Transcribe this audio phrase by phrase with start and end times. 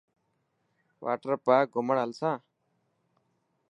[1.05, 2.37] واٽر پارڪ گهمڻ هلسان.